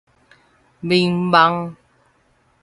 [0.79, 1.75] 眠夢